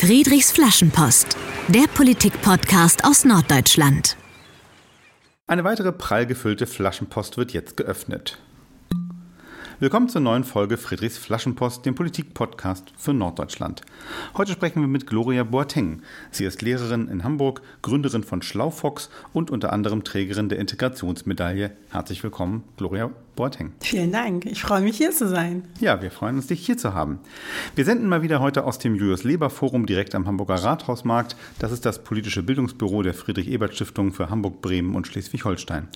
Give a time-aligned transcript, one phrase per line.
[0.00, 1.36] Friedrichs Flaschenpost,
[1.66, 4.16] der Politik-Podcast aus Norddeutschland.
[5.48, 8.38] Eine weitere prall gefüllte Flaschenpost wird jetzt geöffnet.
[9.80, 13.82] Willkommen zur neuen Folge Friedrichs Flaschenpost, dem Politik-Podcast für Norddeutschland.
[14.36, 16.02] Heute sprechen wir mit Gloria Boateng.
[16.32, 21.70] Sie ist Lehrerin in Hamburg, Gründerin von Schlaufox und unter anderem Trägerin der Integrationsmedaille.
[21.90, 23.72] Herzlich willkommen, Gloria Boateng.
[23.78, 24.46] Vielen Dank.
[24.46, 25.62] Ich freue mich, hier zu sein.
[25.78, 27.20] Ja, wir freuen uns, dich hier zu haben.
[27.76, 31.36] Wir senden mal wieder heute aus dem Julius Leber Forum direkt am Hamburger Rathausmarkt.
[31.60, 35.86] Das ist das politische Bildungsbüro der Friedrich-Ebert-Stiftung für Hamburg, Bremen und Schleswig-Holstein.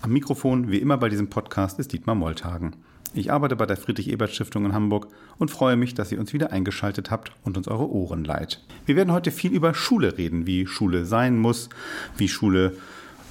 [0.00, 2.76] Am Mikrofon, wie immer bei diesem Podcast, ist Dietmar Molltagen.
[3.14, 5.06] Ich arbeite bei der Friedrich-Ebert-Stiftung in Hamburg
[5.38, 8.60] und freue mich, dass ihr uns wieder eingeschaltet habt und uns eure Ohren leiht.
[8.86, 11.68] Wir werden heute viel über Schule reden, wie Schule sein muss,
[12.16, 12.74] wie Schule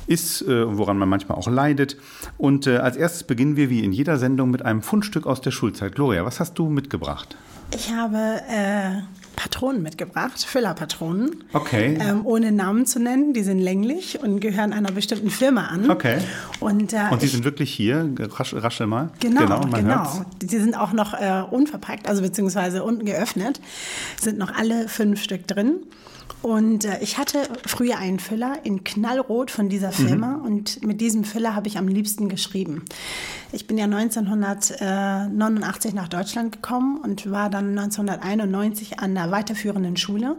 [0.05, 1.97] ist, äh, woran man manchmal auch leidet.
[2.37, 5.51] Und äh, als erstes beginnen wir wie in jeder Sendung mit einem Fundstück aus der
[5.51, 5.95] Schulzeit.
[5.95, 7.35] Gloria, was hast du mitgebracht?
[7.73, 9.01] Ich habe äh,
[9.35, 11.43] Patronen mitgebracht, Füllerpatronen.
[11.53, 11.97] Okay.
[11.99, 13.33] Ähm, ohne Namen zu nennen.
[13.33, 15.89] Die sind länglich und gehören einer bestimmten Firma an.
[15.89, 16.19] Okay.
[16.59, 19.09] Und, äh, und die sind wirklich hier, rasch, raschel mal.
[19.19, 19.59] Genau, genau.
[19.61, 19.95] genau.
[19.95, 20.21] hört's.
[20.41, 23.59] Die sind auch noch äh, unverpackt, also beziehungsweise unten geöffnet.
[24.19, 25.77] Sind noch alle fünf Stück drin.
[26.41, 31.23] Und äh, ich hatte früher einen Füller in Knallrot von dieser Firma und mit diesem
[31.23, 32.83] Füller habe ich am liebsten geschrieben.
[33.51, 40.35] Ich bin ja 1989 nach Deutschland gekommen und war dann 1991 an der weiterführenden Schule.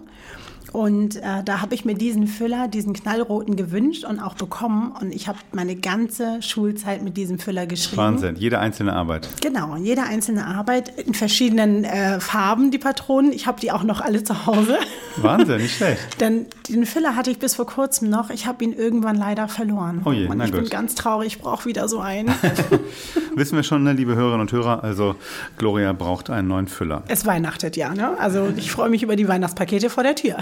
[0.72, 4.92] Und äh, da habe ich mir diesen Füller, diesen knallroten gewünscht und auch bekommen.
[4.98, 7.98] Und ich habe meine ganze Schulzeit mit diesem Füller geschrieben.
[7.98, 9.28] Wahnsinn, jede einzelne Arbeit.
[9.42, 13.32] Genau, jede einzelne Arbeit in verschiedenen äh, Farben, die Patronen.
[13.32, 14.78] Ich habe die auch noch alle zu Hause.
[15.16, 16.00] Wahnsinn, nicht schlecht.
[16.20, 18.30] Denn den Füller hatte ich bis vor kurzem noch.
[18.30, 20.00] Ich habe ihn irgendwann leider verloren.
[20.04, 20.70] Oh je, und na ich bin gut.
[20.70, 22.28] ganz traurig, ich brauche wieder so einen.
[23.34, 25.16] Wissen wir schon, ne, liebe Hörerinnen und Hörer, also
[25.58, 27.02] Gloria braucht einen neuen Füller.
[27.08, 28.18] es weihnachtet ja, ne?
[28.18, 30.36] Also ich freue mich über die Weihnachtspakete vor der Tür.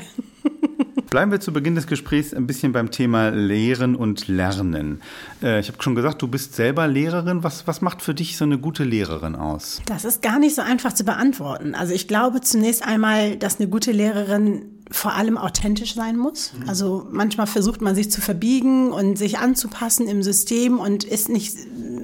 [1.11, 5.03] Bleiben wir zu Beginn des Gesprächs ein bisschen beim Thema Lehren und Lernen.
[5.43, 7.43] Äh, ich habe schon gesagt, du bist selber Lehrerin.
[7.43, 9.83] Was, was macht für dich so eine gute Lehrerin aus?
[9.87, 11.75] Das ist gar nicht so einfach zu beantworten.
[11.75, 16.53] Also ich glaube zunächst einmal, dass eine gute Lehrerin vor allem authentisch sein muss.
[16.69, 21.57] Also manchmal versucht man sich zu verbiegen und sich anzupassen im System und ist nicht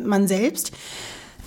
[0.05, 0.73] man selbst.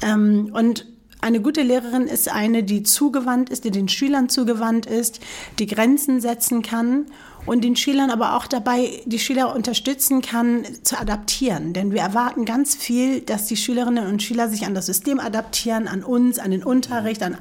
[0.02, 0.86] Ähm, und
[1.22, 5.20] eine gute Lehrerin ist eine, die zugewandt ist, die den Schülern zugewandt ist,
[5.60, 7.08] die Grenzen setzen kann
[7.46, 11.74] und den Schülern aber auch dabei die Schüler unterstützen kann, zu adaptieren.
[11.74, 15.88] Denn wir erwarten ganz viel, dass die Schülerinnen und Schüler sich an das System adaptieren,
[15.88, 17.38] an uns, an den Unterricht, an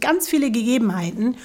[0.00, 1.36] ganz viele Gegebenheiten.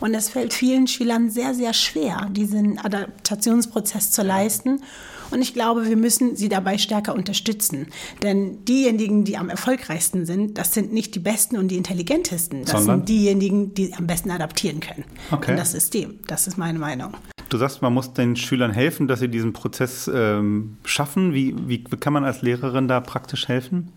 [0.00, 4.82] Und es fällt vielen Schülern sehr, sehr schwer, diesen Adaptationsprozess zu leisten.
[5.30, 7.88] Und ich glaube, wir müssen sie dabei stärker unterstützen.
[8.22, 12.62] Denn diejenigen, die am erfolgreichsten sind, das sind nicht die Besten und die Intelligentesten.
[12.62, 12.98] Das Sondern?
[13.00, 15.52] sind diejenigen, die am besten adaptieren können Okay.
[15.52, 16.18] an das System.
[16.26, 17.14] Das ist meine Meinung.
[17.48, 21.32] Du sagst, man muss den Schülern helfen, dass sie diesen Prozess ähm, schaffen.
[21.32, 23.92] Wie, wie kann man als Lehrerin da praktisch helfen?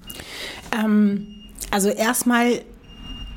[0.78, 1.28] Ähm,
[1.72, 2.62] also erstmal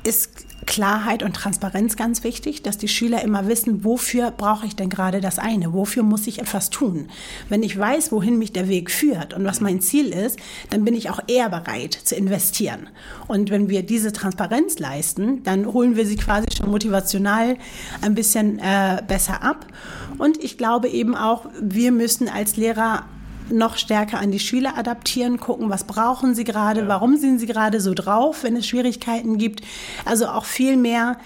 [0.03, 4.89] ist Klarheit und Transparenz ganz wichtig, dass die Schüler immer wissen, wofür brauche ich denn
[4.89, 7.09] gerade das eine, wofür muss ich etwas tun.
[7.49, 10.93] Wenn ich weiß, wohin mich der Weg führt und was mein Ziel ist, dann bin
[10.93, 12.89] ich auch eher bereit zu investieren.
[13.27, 17.57] Und wenn wir diese Transparenz leisten, dann holen wir sie quasi schon motivational
[18.01, 19.67] ein bisschen äh, besser ab.
[20.17, 23.05] Und ich glaube eben auch, wir müssen als Lehrer
[23.53, 27.79] noch stärker an die Schüler adaptieren, gucken, was brauchen sie gerade, warum sind sie gerade
[27.79, 29.61] so drauf, wenn es Schwierigkeiten gibt.
[30.05, 31.17] Also auch viel mehr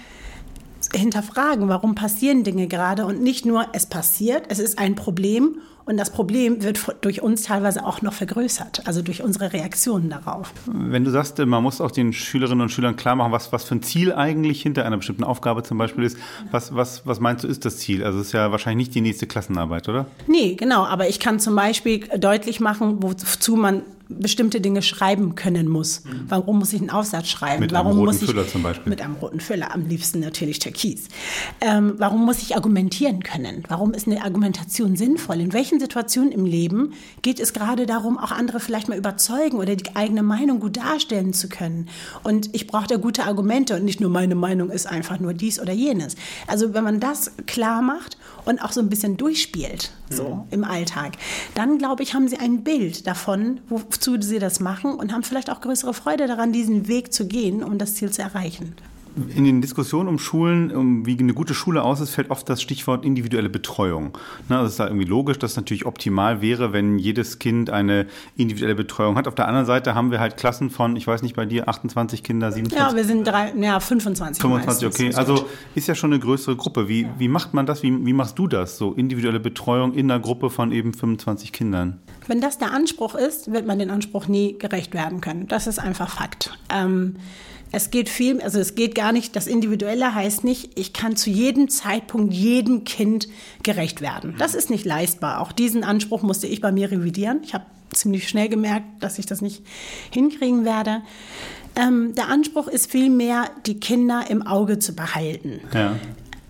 [0.94, 5.96] hinterfragen, warum passieren Dinge gerade und nicht nur, es passiert, es ist ein Problem und
[5.96, 10.52] das Problem wird durch uns teilweise auch noch vergrößert, also durch unsere Reaktionen darauf.
[10.66, 13.76] Wenn du sagst, man muss auch den Schülerinnen und Schülern klar machen, was, was für
[13.76, 16.18] ein Ziel eigentlich hinter einer bestimmten Aufgabe zum Beispiel ist.
[16.52, 18.04] Was, was, was meinst du, ist das Ziel?
[18.04, 20.08] Also es ist ja wahrscheinlich nicht die nächste Klassenarbeit, oder?
[20.28, 25.68] Nee, genau, aber ich kann zum Beispiel deutlich machen, wozu man bestimmte Dinge schreiben können
[25.68, 26.04] muss.
[26.28, 27.62] Warum muss ich einen Aufsatz schreiben?
[27.62, 28.90] Mit einem warum roten muss ich, Füller zum Beispiel.
[28.90, 31.08] Mit einem roten Füller, am liebsten natürlich Türkis.
[31.62, 33.64] Ähm, warum muss ich argumentieren können?
[33.68, 35.42] Warum ist eine Argumentation sinnvoll?
[35.42, 39.76] In welchen Situationen im Leben geht es gerade darum, auch andere vielleicht mal überzeugen oder
[39.76, 41.90] die eigene Meinung gut darstellen zu können?
[42.24, 45.60] Und ich brauche da gute Argumente und nicht nur meine Meinung ist einfach nur dies
[45.60, 46.16] oder jenes.
[46.48, 51.18] Also wenn man das klar macht und auch so ein bisschen durchspielt, so im Alltag,
[51.56, 53.60] dann glaube ich, haben sie ein Bild davon,
[53.98, 57.64] wozu sie das machen und haben vielleicht auch größere Freude daran, diesen Weg zu gehen,
[57.64, 58.76] um das Ziel zu erreichen.
[59.36, 63.04] In den Diskussionen um Schulen, um wie eine gute Schule aussieht, fällt oft das Stichwort
[63.04, 64.18] individuelle Betreuung.
[64.48, 68.06] Na, das ist da irgendwie logisch, dass es natürlich optimal wäre, wenn jedes Kind eine
[68.36, 69.28] individuelle Betreuung hat.
[69.28, 72.22] Auf der anderen Seite haben wir halt Klassen von, ich weiß nicht, bei dir 28
[72.22, 72.78] Kinder, 27?
[72.78, 74.42] Ja, wir sind drei, ja, 25.
[74.42, 75.12] 25, okay.
[75.16, 76.88] Also ist ja schon eine größere Gruppe.
[76.88, 77.84] Wie, wie macht man das?
[77.84, 78.78] Wie, wie machst du das?
[78.78, 82.00] So individuelle Betreuung in einer Gruppe von eben 25 Kindern?
[82.28, 85.48] Wenn das der Anspruch ist, wird man den Anspruch nie gerecht werden können.
[85.48, 86.58] Das ist einfach Fakt.
[86.70, 87.16] Ähm,
[87.72, 91.30] es geht viel, also es geht gar nicht, das Individuelle heißt nicht, ich kann zu
[91.30, 93.28] jedem Zeitpunkt jedem Kind
[93.64, 94.36] gerecht werden.
[94.38, 95.42] Das ist nicht leistbar.
[95.42, 97.42] Auch diesen Anspruch musste ich bei mir revidieren.
[97.44, 99.64] Ich habe ziemlich schnell gemerkt, dass ich das nicht
[100.12, 101.02] hinkriegen werde.
[101.76, 105.60] Ähm, der Anspruch ist vielmehr, die Kinder im Auge zu behalten.
[105.74, 105.96] Ja.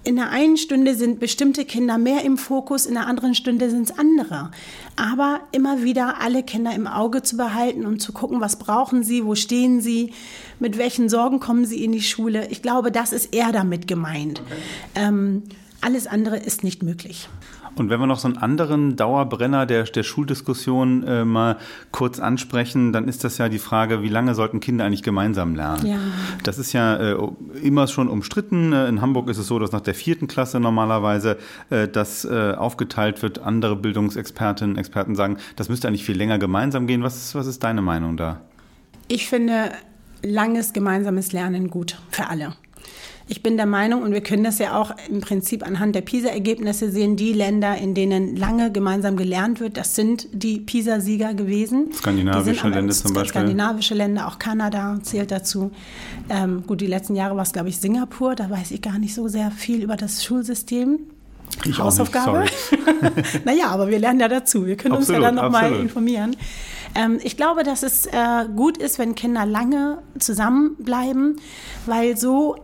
[0.08, 3.90] In der einen Stunde sind bestimmte Kinder mehr im Fokus, in der anderen Stunde sind
[3.90, 4.52] es andere.
[4.96, 9.26] Aber immer wieder alle Kinder im Auge zu behalten und zu gucken, was brauchen sie,
[9.26, 10.14] wo stehen sie,
[10.62, 12.48] mit welchen Sorgen kommen sie in die Schule.
[12.48, 14.40] Ich glaube, das ist eher damit gemeint.
[14.46, 14.62] Okay.
[14.96, 15.44] Ähm,
[15.82, 17.28] alles andere ist nicht möglich.
[17.80, 21.58] Und wenn wir noch so einen anderen Dauerbrenner der, der Schuldiskussion äh, mal
[21.92, 25.86] kurz ansprechen, dann ist das ja die Frage, wie lange sollten Kinder eigentlich gemeinsam lernen?
[25.86, 25.98] Ja.
[26.44, 27.18] Das ist ja äh,
[27.62, 28.74] immer schon umstritten.
[28.74, 31.38] Äh, in Hamburg ist es so, dass nach der vierten Klasse normalerweise
[31.70, 33.40] äh, das äh, aufgeteilt wird.
[33.40, 37.04] Andere Bildungsexpertinnen, Experten sagen, das müsste eigentlich viel länger gemeinsam gehen.
[37.04, 38.42] Was, was ist deine Meinung da?
[39.08, 39.72] Ich finde
[40.24, 42.54] langes gemeinsames Lernen gut für alle.
[43.30, 46.90] Ich bin der Meinung, und wir können das ja auch im Prinzip anhand der PISA-Ergebnisse
[46.92, 51.92] sehen, die Länder, in denen lange gemeinsam gelernt wird, das sind die PISA-Sieger gewesen.
[51.94, 53.42] Skandinavische Länder zum Beispiel.
[53.42, 55.72] Skandinavische Länder, auch Kanada zählt dazu.
[56.30, 58.36] Ähm, gut, die letzten Jahre war es, glaube ich, Singapur.
[58.36, 61.00] Da weiß ich gar nicht so sehr viel über das Schulsystem.
[61.66, 62.46] Ich Hausaufgabe.
[63.46, 64.66] naja, aber wir lernen ja dazu.
[64.66, 66.36] Wir können absolut, uns ja dann nochmal informieren.
[66.96, 68.12] Ähm, ich glaube, dass es äh,
[68.56, 71.40] gut ist, wenn Kinder lange zusammenbleiben,
[71.86, 72.56] weil so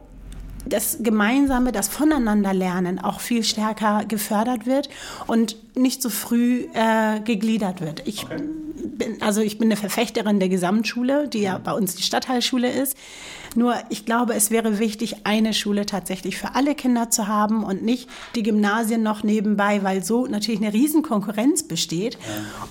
[0.65, 4.89] das Gemeinsame, das Voneinanderlernen auch viel stärker gefördert wird
[5.27, 8.07] und nicht so früh äh, gegliedert wird.
[8.07, 8.43] Ich okay.
[8.83, 12.97] Bin, also ich bin eine Verfechterin der Gesamtschule, die ja bei uns die Stadtteilschule ist.
[13.55, 17.83] Nur ich glaube, es wäre wichtig, eine Schule tatsächlich für alle Kinder zu haben und
[17.83, 22.17] nicht die Gymnasien noch nebenbei, weil so natürlich eine Riesenkonkurrenz besteht.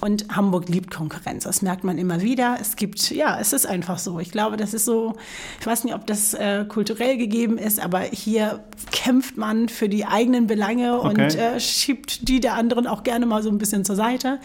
[0.00, 1.44] Und Hamburg liebt Konkurrenz.
[1.44, 2.56] Das merkt man immer wieder.
[2.60, 4.18] Es gibt, ja, es ist einfach so.
[4.18, 5.14] Ich glaube, das ist so,
[5.60, 10.04] ich weiß nicht, ob das äh, kulturell gegeben ist, aber hier kämpft man für die
[10.04, 11.08] eigenen Belange okay.
[11.08, 14.40] und äh, schiebt die der anderen auch gerne mal so ein bisschen zur Seite.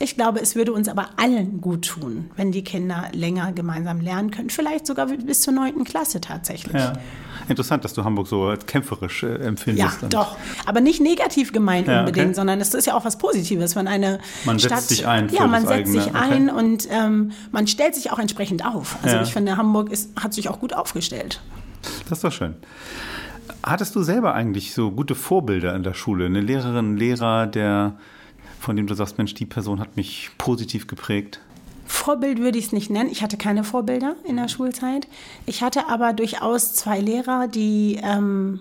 [0.00, 4.30] Ich glaube, es würde uns aber allen gut tun, wenn die Kinder länger gemeinsam lernen
[4.30, 4.50] können.
[4.50, 6.74] Vielleicht sogar bis zur neunten Klasse tatsächlich.
[6.74, 6.92] Ja.
[7.48, 10.02] Interessant, dass du Hamburg so als kämpferisch äh, empfindest.
[10.02, 10.36] Ja, doch.
[10.66, 12.34] Aber nicht negativ gemeint ja, unbedingt, okay.
[12.34, 14.70] sondern es ist ja auch was Positives, wenn eine man Stadt...
[14.70, 15.28] Man setzt sich ein.
[15.30, 16.02] ja, man setzt eigene.
[16.02, 16.58] sich ein okay.
[16.58, 18.96] und ähm, man stellt sich auch entsprechend auf.
[19.02, 19.22] Also ja.
[19.22, 21.40] ich finde, Hamburg ist, hat sich auch gut aufgestellt.
[22.08, 22.54] Das ist doch schön.
[23.62, 26.26] Hattest du selber eigentlich so gute Vorbilder in der Schule?
[26.26, 27.96] Eine Lehrerin, Lehrer, der
[28.58, 31.40] von dem du sagst, Mensch, die Person hat mich positiv geprägt?
[31.86, 33.10] Vorbild würde ich es nicht nennen.
[33.10, 35.08] Ich hatte keine Vorbilder in der Schulzeit.
[35.46, 38.60] Ich hatte aber durchaus zwei Lehrer, die ähm,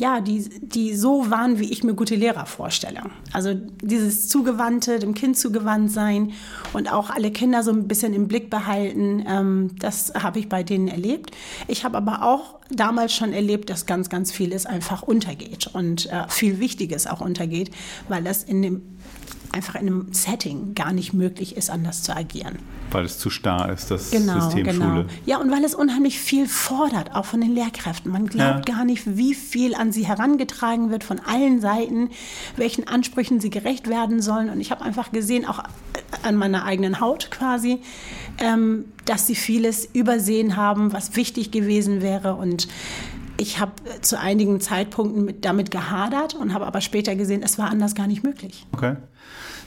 [0.00, 3.02] ja, die, die so waren, wie ich mir gute Lehrer vorstelle.
[3.34, 3.52] Also
[3.82, 6.32] dieses Zugewandte, dem Kind zugewandt sein
[6.72, 10.62] und auch alle Kinder so ein bisschen im Blick behalten, ähm, das habe ich bei
[10.62, 11.32] denen erlebt.
[11.68, 16.26] Ich habe aber auch damals schon erlebt, dass ganz, ganz vieles einfach untergeht und äh,
[16.28, 17.70] viel Wichtiges auch untergeht,
[18.08, 18.82] weil das in dem
[19.52, 22.58] einfach in einem Setting gar nicht möglich ist, anders zu agieren.
[22.90, 24.84] Weil es zu starr ist, das genau, System genau.
[24.84, 25.06] Schule.
[25.26, 28.10] Ja, und weil es unheimlich viel fordert, auch von den Lehrkräften.
[28.10, 28.74] Man glaubt ja.
[28.74, 32.10] gar nicht, wie viel an sie herangetragen wird von allen Seiten,
[32.56, 34.50] welchen Ansprüchen sie gerecht werden sollen.
[34.50, 35.62] Und ich habe einfach gesehen, auch
[36.22, 37.80] an meiner eigenen Haut quasi,
[38.38, 42.34] ähm, dass sie vieles übersehen haben, was wichtig gewesen wäre.
[42.34, 42.68] Und
[43.40, 47.70] ich habe zu einigen Zeitpunkten mit, damit gehadert und habe aber später gesehen, es war
[47.70, 48.66] anders gar nicht möglich.
[48.72, 48.96] Okay.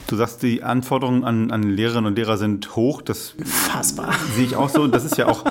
[0.07, 3.01] Du sagst, die Anforderungen an, an Lehrerinnen und Lehrer sind hoch.
[3.01, 4.13] Das Fassbar.
[4.35, 4.85] sehe ich auch so.
[4.87, 5.45] Das ist ja auch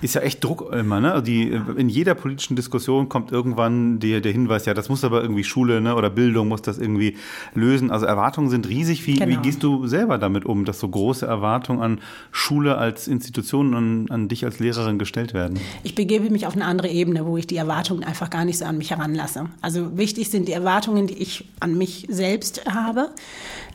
[0.00, 1.00] ist ja echt Druck immer.
[1.00, 1.22] Ne?
[1.22, 5.44] Die, in jeder politischen Diskussion kommt irgendwann der, der Hinweis, ja, das muss aber irgendwie
[5.44, 7.16] Schule ne, oder Bildung muss das irgendwie
[7.54, 7.90] lösen.
[7.90, 9.06] Also Erwartungen sind riesig.
[9.06, 9.30] Wie, genau.
[9.30, 12.00] wie gehst du selber damit um, dass so große Erwartungen an
[12.30, 15.58] Schule als Institution und an dich als Lehrerin gestellt werden?
[15.82, 18.64] Ich begebe mich auf eine andere Ebene, wo ich die Erwartungen einfach gar nicht so
[18.64, 19.46] an mich heranlasse.
[19.60, 23.10] Also wichtig sind die Erwartungen, die ich an mich selbst habe.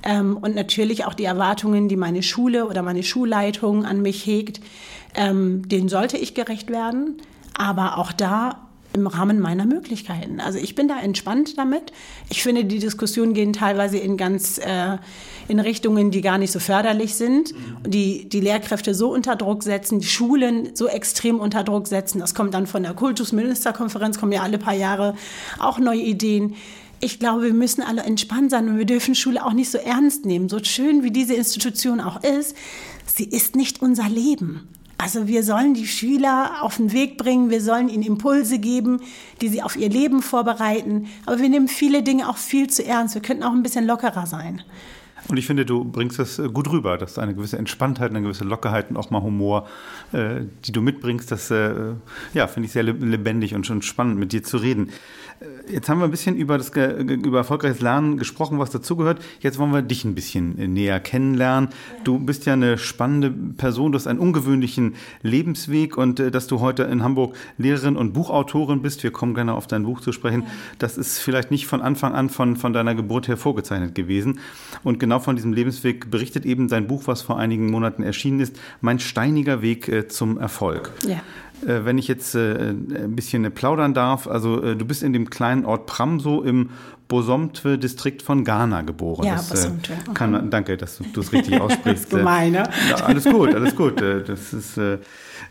[0.04, 4.62] Ähm, und natürlich auch die Erwartungen, die meine Schule oder meine Schulleitung an mich hegt.
[5.16, 7.22] Ähm, denen sollte ich gerecht werden.
[7.58, 10.40] Aber auch da im Rahmen meiner Möglichkeiten.
[10.40, 11.94] Also ich bin da entspannt damit.
[12.30, 14.98] Ich finde, die Diskussionen gehen teilweise in ganz äh,
[15.48, 17.54] in Richtungen, die gar nicht so förderlich sind,
[17.86, 22.20] die die Lehrkräfte so unter Druck setzen, die Schulen so extrem unter Druck setzen.
[22.20, 25.16] Das kommt dann von der Kultusministerkonferenz, kommen ja alle paar Jahre
[25.60, 26.56] auch neue Ideen.
[27.00, 30.26] Ich glaube, wir müssen alle entspannt sein und wir dürfen Schule auch nicht so ernst
[30.26, 30.50] nehmen.
[30.50, 32.56] So schön wie diese Institution auch ist,
[33.08, 34.68] sie ist nicht unser Leben.
[35.02, 39.02] Also wir sollen die Schüler auf den Weg bringen, wir sollen ihnen Impulse geben,
[39.42, 41.08] die sie auf ihr Leben vorbereiten.
[41.26, 43.16] Aber wir nehmen viele Dinge auch viel zu ernst.
[43.16, 44.62] Wir könnten auch ein bisschen lockerer sein.
[45.28, 48.44] Und ich finde, du bringst das äh, gut rüber, dass eine gewisse Entspanntheit, eine gewisse
[48.44, 49.68] Lockerheit und auch mal Humor,
[50.12, 51.94] äh, die du mitbringst, das äh,
[52.34, 54.90] ja, finde ich sehr lebendig und schon spannend, mit dir zu reden.
[55.40, 59.22] Äh, jetzt haben wir ein bisschen über, das, über erfolgreiches Lernen gesprochen, was dazugehört.
[59.40, 61.70] Jetzt wollen wir dich ein bisschen äh, näher kennenlernen.
[62.04, 66.60] Du bist ja eine spannende Person, du hast einen ungewöhnlichen Lebensweg und äh, dass du
[66.60, 70.44] heute in Hamburg Lehrerin und Buchautorin bist, wir kommen gerne auf dein Buch zu sprechen,
[70.80, 74.40] das ist vielleicht nicht von Anfang an von, von deiner Geburt her vorgezeichnet gewesen.
[74.84, 78.58] Und genau von diesem Lebensweg berichtet eben dein Buch, was vor einigen Monaten erschienen ist,
[78.82, 80.92] Mein steiniger Weg äh, zum Erfolg.
[81.08, 81.22] Ja.
[81.68, 85.66] Äh, wenn ich jetzt äh, ein bisschen plaudern darf, also du bist in dem kleinen
[85.66, 86.70] Ort Pramso im
[87.08, 89.26] Bosomtwe-Distrikt von Ghana geboren.
[89.26, 89.96] Ja, das, Bosomtwe.
[90.14, 91.86] Kann, danke, dass du es richtig aussprichst.
[91.86, 92.64] das ist gemein, ne?
[92.90, 94.02] Ja, alles gut, alles gut.
[94.02, 94.80] Das ist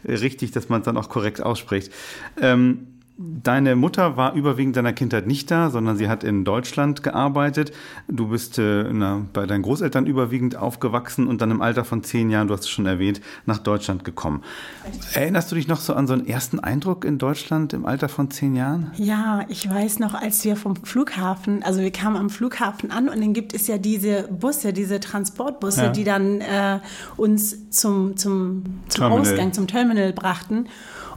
[0.09, 1.93] richtig, dass man es dann auch korrekt ausspricht.
[2.41, 2.87] Ähm,
[3.23, 7.71] Deine Mutter war überwiegend deiner Kindheit nicht da, sondern sie hat in Deutschland gearbeitet.
[8.09, 12.31] Du bist äh, na, bei deinen Großeltern überwiegend aufgewachsen und dann im Alter von zehn
[12.31, 14.43] Jahren, du hast es schon erwähnt, nach Deutschland gekommen.
[15.12, 18.31] Erinnerst du dich noch so an so einen ersten Eindruck in Deutschland im Alter von
[18.31, 18.91] zehn Jahren?
[18.97, 23.21] Ja, ich weiß noch, als wir vom Flughafen, also wir kamen am Flughafen an und
[23.21, 25.89] dann gibt es ja diese Busse, diese Transportbusse, ja.
[25.91, 26.81] die dann äh,
[27.19, 30.69] uns zum, zum, zum Ausgang, zum Terminal brachten.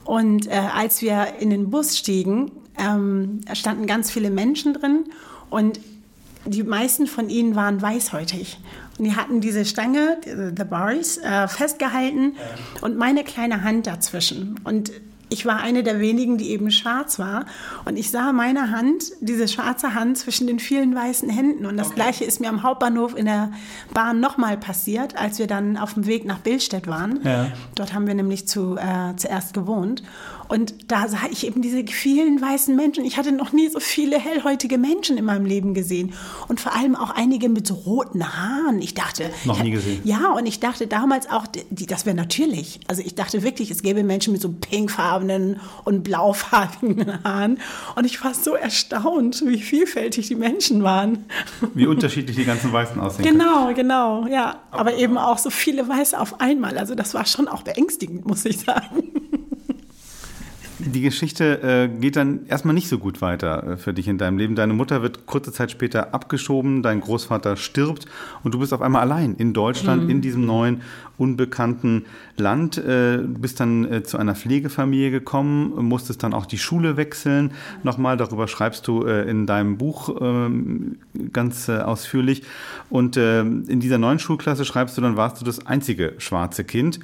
[0.06, 5.06] Und äh, als wir in den Bus stiegen, ähm, standen ganz viele Menschen drin
[5.50, 5.80] und
[6.46, 8.60] die meisten von ihnen waren weißhäutig.
[8.98, 12.36] Und die hatten diese Stange, the bars, äh, festgehalten
[12.82, 14.60] und meine kleine Hand dazwischen.
[14.64, 14.92] Und
[15.34, 17.46] ich war eine der wenigen, die eben schwarz war.
[17.86, 21.66] Und ich sah meine Hand, diese schwarze Hand zwischen den vielen weißen Händen.
[21.66, 21.96] Und das okay.
[21.96, 23.52] Gleiche ist mir am Hauptbahnhof in der
[23.94, 27.20] Bahn nochmal passiert, als wir dann auf dem Weg nach Billstedt waren.
[27.24, 27.48] Ja.
[27.76, 30.04] Dort haben wir nämlich zu, äh, zuerst gewohnt.
[30.54, 33.04] Und da sah ich eben diese vielen weißen Menschen.
[33.06, 36.14] Ich hatte noch nie so viele hellhäutige Menschen in meinem Leben gesehen.
[36.48, 38.80] Und vor allem auch einige mit so roten Haaren.
[38.80, 39.32] Ich dachte.
[39.46, 40.02] Noch nie gesehen.
[40.04, 42.82] Ja, und ich dachte damals auch, die, das wäre natürlich.
[42.88, 47.58] Also ich dachte wirklich, es gäbe Menschen mit so pinkfarbenen und blaufarbigen Haaren.
[47.96, 51.26] Und ich war so erstaunt, wie vielfältig die Menschen waren.
[51.74, 53.26] Wie unterschiedlich die ganzen Weißen aussehen.
[53.26, 53.76] Genau, können.
[53.76, 54.62] genau, ja.
[54.70, 56.78] Aber eben auch so viele Weiße auf einmal.
[56.78, 59.14] Also das war schon auch beängstigend, muss ich sagen
[60.86, 64.38] die Geschichte äh, geht dann erstmal nicht so gut weiter äh, für dich in deinem
[64.38, 64.56] Leben.
[64.56, 68.06] Deine Mutter wird kurze Zeit später abgeschoben, dein Großvater stirbt
[68.44, 70.10] und du bist auf einmal allein in Deutschland, mhm.
[70.10, 70.82] in diesem neuen,
[71.18, 72.06] unbekannten
[72.38, 72.78] Land.
[72.78, 77.52] Äh, du bist dann äh, zu einer Pflegefamilie gekommen, musstest dann auch die Schule wechseln.
[77.84, 80.98] Nochmal, darüber schreibst du äh, in deinem Buch ähm,
[81.32, 82.44] ganz ausführlich.
[82.90, 87.00] Und in dieser neuen Schulklasse schreibst du, dann warst du das einzige schwarze Kind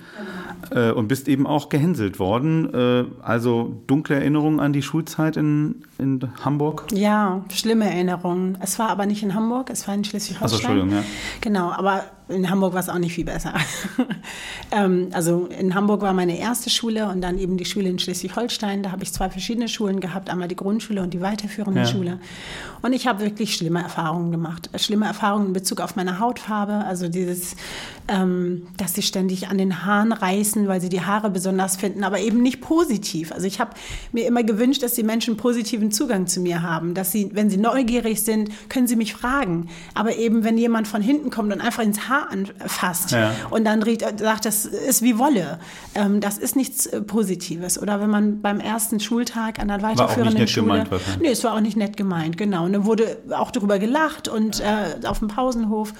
[0.95, 3.13] und bist eben auch gehänselt worden.
[3.21, 6.85] also dunkle Erinnerungen an die Schulzeit in, in Hamburg?
[6.91, 8.57] Ja, schlimme Erinnerungen.
[8.61, 10.43] Es war aber nicht in Hamburg, es war in Schleswig-Holstein.
[10.43, 11.03] Also, Entschuldigung, ja.
[11.41, 13.53] Genau, aber in Hamburg war es auch nicht viel besser.
[14.71, 18.83] ähm, also in Hamburg war meine erste Schule und dann eben die Schule in Schleswig-Holstein.
[18.83, 21.85] Da habe ich zwei verschiedene Schulen gehabt, einmal die Grundschule und die weiterführende ja.
[21.85, 22.19] Schule.
[22.81, 24.69] Und ich habe wirklich schlimme Erfahrungen gemacht.
[24.77, 27.55] Schlimme Erfahrungen in Bezug auf meine Hautfarbe, also dieses,
[28.07, 32.19] ähm, dass sie ständig an den Haaren reißen, weil sie die Haare besonders finden, aber
[32.19, 33.31] eben nicht positiv.
[33.31, 33.71] Also ich habe
[34.11, 37.57] mir immer gewünscht, dass die Menschen positiven Zugang zu mir haben, dass sie, wenn sie
[37.57, 39.69] neugierig sind, können sie mich fragen.
[39.95, 43.33] Aber eben, wenn jemand von hinten kommt und einfach ins Haar anfasst ja.
[43.49, 43.83] und dann
[44.17, 45.59] sagt, das ist wie Wolle.
[45.95, 47.81] Ähm, das ist nichts äh, Positives.
[47.81, 50.83] Oder wenn man beim ersten Schultag an der weiterführenden Schule.
[50.83, 50.89] Gemeint,
[51.21, 52.65] nee, es war auch nicht nett gemeint, genau.
[52.65, 55.93] Und dann wurde auch darüber gelacht und äh, auf dem Pausenhof.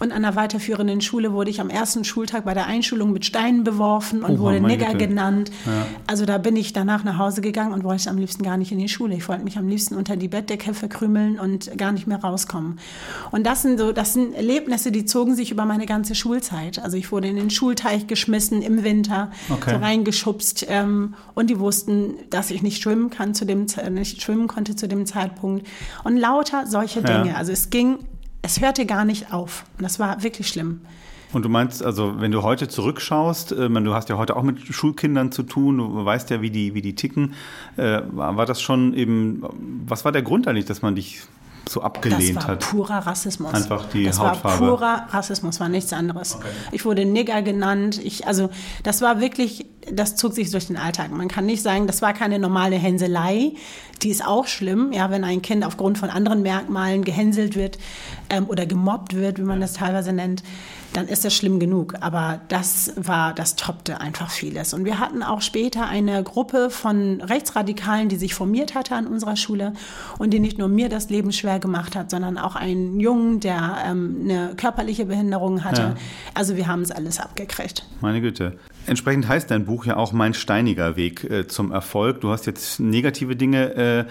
[0.00, 3.64] Und an der weiterführenden Schule wurde ich am ersten Schultag bei der Einschulung mit Steinen
[3.64, 5.08] beworfen und oh, wurde Nigger Güte.
[5.08, 5.50] genannt.
[5.66, 5.86] Ja.
[6.06, 8.78] Also da bin ich danach nach Hause gegangen und wollte am liebsten gar nicht in
[8.78, 9.14] die Schule.
[9.14, 12.78] Ich wollte mich am liebsten unter die Bettdecke verkrümeln und gar nicht mehr rauskommen.
[13.30, 16.78] Und das sind so, das sind Erlebnisse, die zogen sich über meine ganze Schulzeit.
[16.78, 19.72] Also ich wurde in den Schulteich geschmissen im Winter, okay.
[19.72, 20.66] so reingeschubst.
[20.68, 24.86] Ähm, und die wussten, dass ich nicht schwimmen kann zu dem, nicht schwimmen konnte zu
[24.86, 25.66] dem Zeitpunkt.
[26.04, 27.30] Und lauter solche Dinge.
[27.30, 27.34] Ja.
[27.34, 27.98] Also es ging
[28.42, 29.64] es hörte gar nicht auf.
[29.76, 30.80] Und das war wirklich schlimm.
[31.32, 34.60] Und du meinst, also wenn du heute zurückschaust, äh, du hast ja heute auch mit
[34.60, 37.34] Schulkindern zu tun, du weißt ja, wie die, wie die ticken,
[37.76, 39.42] äh, war das schon eben,
[39.86, 41.22] was war der Grund eigentlich, dass man dich
[41.68, 42.60] so abgelehnt das war hat.
[42.60, 43.52] purer Rassismus.
[43.52, 44.60] Einfach die das Hautfarbe.
[44.60, 46.36] war purer Rassismus, war nichts anderes.
[46.36, 46.46] Okay.
[46.72, 48.00] Ich wurde Nigger genannt.
[48.02, 48.48] Ich, also
[48.82, 51.10] das war wirklich, das zog sich durch den Alltag.
[51.12, 53.52] Man kann nicht sagen, das war keine normale Hänselei.
[54.02, 57.78] Die ist auch schlimm, ja, wenn ein Kind aufgrund von anderen Merkmalen gehänselt wird
[58.30, 60.42] ähm, oder gemobbt wird, wie man das teilweise nennt
[60.92, 61.94] dann ist das schlimm genug.
[62.00, 64.74] Aber das war, das toppte einfach vieles.
[64.74, 69.36] Und wir hatten auch später eine Gruppe von Rechtsradikalen, die sich formiert hatte an unserer
[69.36, 69.74] Schule
[70.18, 73.78] und die nicht nur mir das Leben schwer gemacht hat, sondern auch einen Jungen, der
[73.86, 75.82] ähm, eine körperliche Behinderung hatte.
[75.82, 75.94] Ja.
[76.34, 77.86] Also wir haben es alles abgekriegt.
[78.00, 78.58] Meine Güte.
[78.88, 82.22] Entsprechend heißt dein Buch ja auch Mein steiniger Weg äh, zum Erfolg.
[82.22, 84.04] Du hast jetzt negative Dinge äh,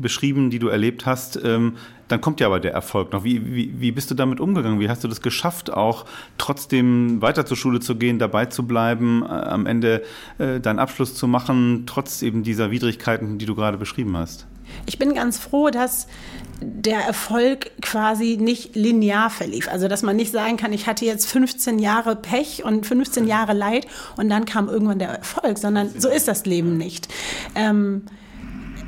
[0.00, 1.38] beschrieben, die du erlebt hast.
[1.44, 1.76] Ähm,
[2.08, 3.22] dann kommt ja aber der Erfolg noch.
[3.22, 4.80] Wie, wie, wie bist du damit umgegangen?
[4.80, 6.04] Wie hast du das geschafft, auch
[6.36, 10.02] trotzdem weiter zur Schule zu gehen, dabei zu bleiben, äh, am Ende
[10.38, 14.48] äh, deinen Abschluss zu machen, trotz eben dieser Widrigkeiten, die du gerade beschrieben hast?
[14.86, 16.06] Ich bin ganz froh, dass
[16.60, 19.68] der Erfolg quasi nicht linear verlief.
[19.68, 23.52] Also, dass man nicht sagen kann, ich hatte jetzt 15 Jahre Pech und 15 Jahre
[23.52, 27.08] Leid und dann kam irgendwann der Erfolg, sondern so ist das Leben nicht.
[27.54, 28.02] Ähm,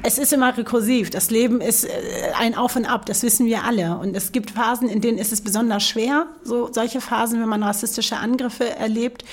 [0.02, 1.10] es ist immer rekursiv.
[1.10, 1.90] Das Leben ist äh,
[2.38, 3.98] ein Auf und Ab, das wissen wir alle.
[3.98, 7.62] Und es gibt Phasen, in denen ist es besonders schwer, so solche Phasen, wenn man
[7.62, 9.24] rassistische Angriffe erlebt.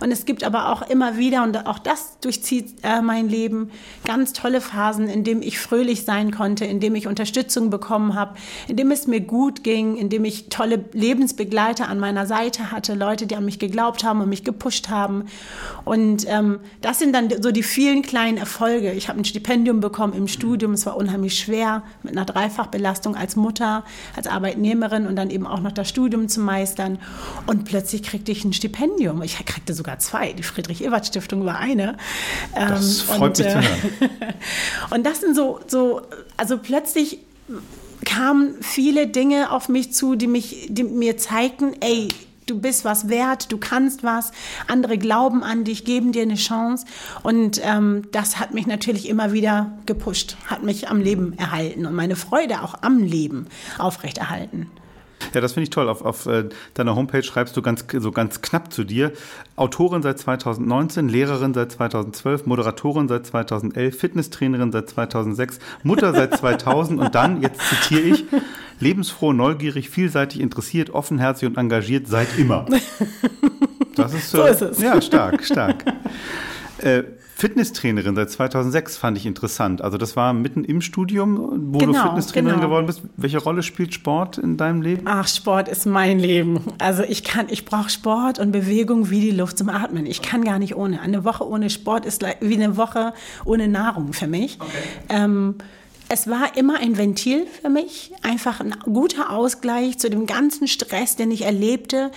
[0.00, 3.70] Und es gibt aber auch immer wieder, und auch das durchzieht äh, mein Leben,
[4.04, 8.34] ganz tolle Phasen, in denen ich fröhlich sein konnte, in denen ich Unterstützung bekommen habe,
[8.68, 12.94] in denen es mir gut ging, in denen ich tolle Lebensbegleiter an meiner Seite hatte,
[12.94, 15.24] Leute, die an mich geglaubt haben und mich gepusht haben.
[15.84, 18.92] Und ähm, das sind dann so die vielen kleinen Erfolge.
[18.92, 20.72] Ich habe ein Stipendium bekommen im Studium.
[20.72, 23.84] Es war unheimlich schwer mit einer Dreifachbelastung als Mutter,
[24.16, 26.98] als Arbeitnehmerin und dann eben auch noch das Studium zu meistern.
[27.46, 29.22] Und plötzlich kriegte ich ein Stipendium.
[29.22, 30.32] Ich kriegte sogar zwei.
[30.32, 31.96] Die Friedrich-Ebert-Stiftung war eine.
[32.54, 34.10] Das ähm, freut und, mich zu hören.
[34.90, 36.02] und das sind so, so,
[36.36, 37.18] also plötzlich
[38.04, 42.08] kamen viele Dinge auf mich zu, die, mich, die mir zeigten, ey,
[42.46, 44.32] du bist was wert, du kannst was,
[44.66, 46.86] andere glauben an dich, geben dir eine Chance.
[47.22, 51.94] Und ähm, das hat mich natürlich immer wieder gepusht, hat mich am Leben erhalten und
[51.94, 53.46] meine Freude auch am Leben
[53.78, 54.70] aufrechterhalten.
[55.34, 55.88] Ja, das finde ich toll.
[55.88, 59.12] Auf, auf äh, deiner Homepage schreibst du ganz, so ganz knapp zu dir.
[59.56, 67.00] Autorin seit 2019, Lehrerin seit 2012, Moderatorin seit 2011, Fitnesstrainerin seit 2006, Mutter seit 2000
[67.00, 68.24] und dann, jetzt zitiere ich,
[68.80, 72.66] lebensfroh, neugierig, vielseitig interessiert, offenherzig und engagiert seit immer.
[73.94, 74.78] Das ist, äh, so ist es.
[74.80, 75.84] Ja, stark, stark.
[76.78, 77.04] Äh,
[77.42, 79.82] Fitnesstrainerin seit 2006 fand ich interessant.
[79.82, 82.68] Also das war mitten im Studium, wo genau, du Fitnesstrainerin genau.
[82.68, 83.02] geworden bist.
[83.16, 85.02] Welche Rolle spielt Sport in deinem Leben?
[85.06, 86.60] Ach, Sport ist mein Leben.
[86.78, 90.06] Also ich kann, ich brauche Sport und Bewegung wie die Luft zum Atmen.
[90.06, 91.00] Ich kann gar nicht ohne.
[91.00, 93.12] Eine Woche ohne Sport ist wie eine Woche
[93.44, 94.60] ohne Nahrung für mich.
[94.60, 94.70] Okay.
[95.08, 95.56] Ähm,
[96.08, 101.16] es war immer ein Ventil für mich, einfach ein guter Ausgleich zu dem ganzen Stress,
[101.16, 102.12] den ich erlebte.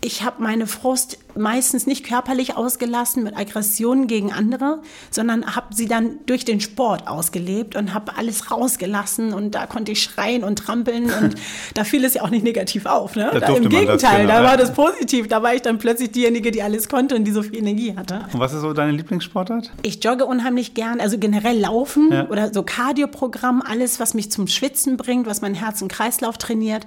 [0.00, 5.86] Ich habe meine Frust meistens nicht körperlich ausgelassen mit Aggressionen gegen andere, sondern habe sie
[5.86, 10.58] dann durch den Sport ausgelebt und habe alles rausgelassen und da konnte ich schreien und
[10.58, 11.34] trampeln und
[11.74, 13.16] da fiel es ja auch nicht negativ auf.
[13.16, 13.30] Ne?
[13.32, 15.28] Da, Im Gegenteil, genau, da war das positiv.
[15.28, 18.26] Da war ich dann plötzlich diejenige, die alles konnte und die so viel Energie hatte.
[18.32, 19.70] Und was ist so deine Lieblingssportart?
[19.82, 22.28] Ich jogge unheimlich gern, also generell laufen ja.
[22.28, 26.86] oder so Cardioprogramm, alles, was mich zum Schwitzen bringt, was mein Herz und Kreislauf trainiert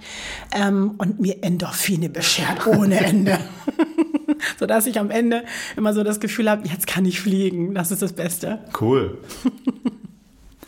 [0.53, 3.39] ähm, und mir Endorphine beschert ohne Ende.
[4.59, 5.43] sodass ich am Ende
[5.75, 7.73] immer so das Gefühl habe, jetzt kann ich fliegen.
[7.73, 8.59] Das ist das Beste.
[8.79, 9.17] Cool.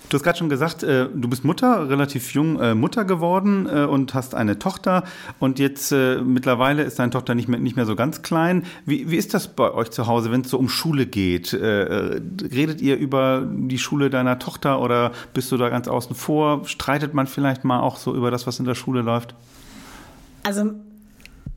[0.10, 3.86] Du hast gerade schon gesagt, äh, du bist Mutter, relativ jung äh, Mutter geworden äh,
[3.86, 5.04] und hast eine Tochter.
[5.38, 8.64] Und jetzt mittlerweile ist deine Tochter nicht mehr, nicht mehr so ganz klein.
[8.86, 11.54] Wie, wie ist das bei euch zu Hause, wenn es so um Schule geht?
[11.54, 16.66] redet ihr über die Schule deiner Tochter oder bist du da ganz außen vor?
[16.66, 19.36] Streitet man vielleicht mal auch so über das, was in der Schule läuft?
[20.44, 20.74] Also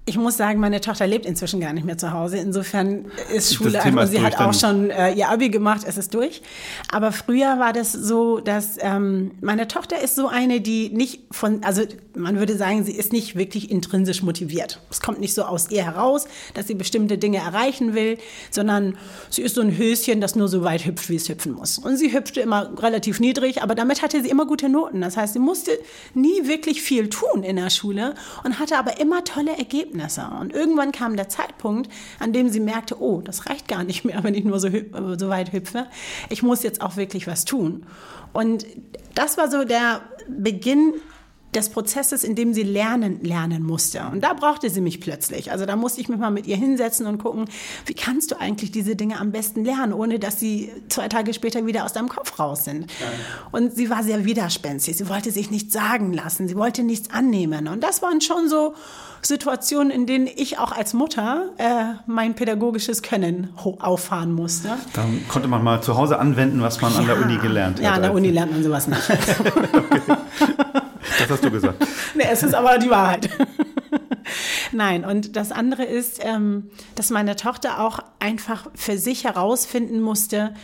[0.05, 2.39] ich muss sagen, meine Tochter lebt inzwischen gar nicht mehr zu Hause.
[2.39, 6.43] Insofern ist Schule einfach, sie hat auch schon äh, ihr Abi gemacht, es ist durch.
[6.91, 11.63] Aber früher war das so, dass ähm, meine Tochter ist so eine, die nicht von,
[11.63, 11.83] also
[12.17, 14.81] man würde sagen, sie ist nicht wirklich intrinsisch motiviert.
[14.91, 18.19] Es kommt nicht so aus ihr heraus, dass sie bestimmte Dinge erreichen will,
[18.51, 18.99] sondern
[19.31, 21.79] sie ist so ein Höschen, das nur so weit hüpft, wie es hüpfen muss.
[21.79, 25.01] Und sie hüpfte immer relativ niedrig, aber damit hatte sie immer gute Noten.
[25.01, 25.71] Das heißt, sie musste
[26.13, 29.92] nie wirklich viel tun in der Schule und hatte aber immer tolle Ergebnisse.
[29.93, 30.29] Ergebnisse.
[30.41, 34.19] Und irgendwann kam der Zeitpunkt, an dem sie merkte, oh, das reicht gar nicht mehr,
[34.25, 34.69] wenn ich nur so,
[35.19, 35.87] so weit hüpfe.
[36.29, 37.87] Ich muss jetzt auch wirklich was tun.
[38.33, 38.67] Und
[39.15, 40.95] das war so der Beginn
[41.55, 44.03] des Prozesses, in dem sie lernen, lernen musste.
[44.11, 45.53] Und da brauchte sie mich plötzlich.
[45.53, 47.47] Also da musste ich mich mal mit ihr hinsetzen und gucken,
[47.87, 51.67] wie kannst du eigentlich diese Dinge am besten lernen, ohne dass sie zwei Tage später
[51.67, 52.87] wieder aus deinem Kopf raus sind.
[53.51, 54.97] Und sie war sehr widerspenstig.
[54.97, 56.49] Sie wollte sich nichts sagen lassen.
[56.49, 57.69] Sie wollte nichts annehmen.
[57.69, 58.75] Und das waren schon so
[59.21, 64.71] Situationen, in denen ich auch als Mutter äh, mein pädagogisches Können auffahren musste.
[64.95, 66.99] Dann konnte man mal zu Hause anwenden, was man ja.
[66.99, 67.85] an der Uni gelernt hat.
[67.85, 69.03] Ja, an der Uni lernt man sowas nicht.
[69.11, 70.62] okay.
[71.19, 71.85] Das hast du gesagt.
[72.15, 73.29] nee, es ist aber die Wahrheit.
[74.73, 80.55] Nein, und das andere ist, ähm, dass meine Tochter auch einfach für sich herausfinden musste,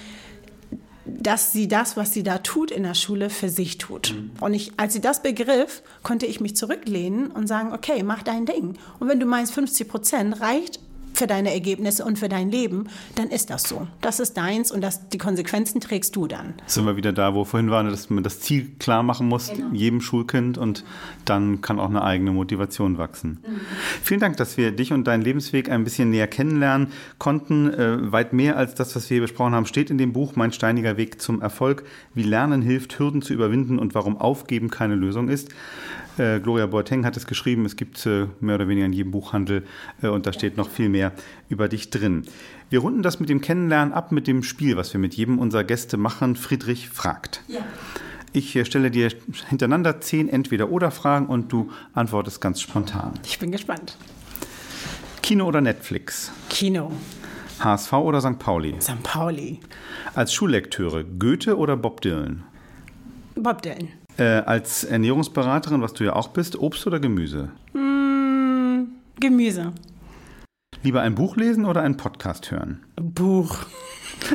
[1.04, 4.12] dass sie das, was sie da tut in der Schule, für sich tut.
[4.12, 4.30] Mhm.
[4.40, 8.46] Und ich, als sie das begriff, konnte ich mich zurücklehnen und sagen, okay, mach dein
[8.46, 8.74] Ding.
[8.98, 10.80] Und wenn du meinst, 50 Prozent reicht,
[11.18, 13.86] für deine Ergebnisse und für dein Leben, dann ist das so.
[14.00, 16.54] Das ist deins und das, die Konsequenzen trägst du dann.
[16.66, 19.66] Sind wir wieder da, wo vorhin war, dass man das Ziel klar machen muss, genau.
[19.72, 20.84] jedem Schulkind und
[21.24, 23.42] dann kann auch eine eigene Motivation wachsen.
[23.46, 23.60] Mhm.
[24.02, 27.72] Vielen Dank, dass wir dich und deinen Lebensweg ein bisschen näher kennenlernen konnten.
[27.72, 30.52] Äh, weit mehr als das, was wir hier besprochen haben, steht in dem Buch Mein
[30.52, 35.28] steiniger Weg zum Erfolg, wie Lernen hilft, Hürden zu überwinden und warum Aufgeben keine Lösung
[35.28, 35.48] ist.
[36.18, 37.64] Äh, Gloria Boateng hat es geschrieben.
[37.64, 39.64] Es gibt äh, mehr oder weniger in jedem Buchhandel
[40.02, 41.12] äh, und da steht noch viel mehr
[41.48, 42.24] über dich drin.
[42.70, 45.64] Wir runden das mit dem Kennenlernen ab mit dem Spiel, was wir mit jedem unserer
[45.64, 46.36] Gäste machen.
[46.36, 47.42] Friedrich fragt.
[47.48, 47.60] Ja.
[48.32, 49.10] Ich äh, stelle dir
[49.48, 53.14] hintereinander zehn Entweder-Oder-Fragen und du antwortest ganz spontan.
[53.24, 53.96] Ich bin gespannt.
[55.22, 56.32] Kino oder Netflix?
[56.48, 56.92] Kino.
[57.60, 58.38] HSV oder St.
[58.38, 58.76] Pauli?
[58.80, 59.02] St.
[59.02, 59.60] Pauli.
[60.14, 62.44] Als Schullektüre Goethe oder Bob Dylan?
[63.34, 63.88] Bob Dylan.
[64.18, 67.50] Äh, als Ernährungsberaterin, was du ja auch bist, Obst oder Gemüse?
[67.72, 68.88] Mm,
[69.20, 69.72] Gemüse.
[70.82, 72.84] Lieber ein Buch lesen oder einen Podcast hören?
[72.96, 73.58] Buch.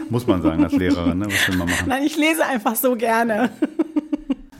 [0.09, 1.25] Muss man sagen, als Lehrerin, ne?
[1.25, 1.89] was will man machen?
[1.89, 3.49] Nein, ich lese einfach so gerne.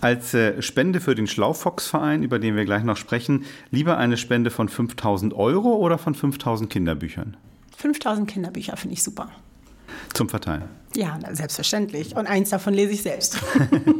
[0.01, 4.51] Als äh, Spende für den Schlaufox-Verein, über den wir gleich noch sprechen, lieber eine Spende
[4.51, 7.37] von 5000 Euro oder von 5000 Kinderbüchern?
[7.77, 9.29] 5000 Kinderbücher finde ich super.
[10.13, 10.63] Zum Verteilen?
[10.95, 12.15] Ja, selbstverständlich.
[12.15, 13.39] Und eins davon lese ich selbst.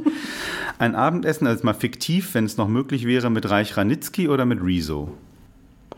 [0.79, 4.59] Ein Abendessen, also mal fiktiv, wenn es noch möglich wäre, mit Reich Ranitzky oder mit
[4.63, 5.11] Rezo?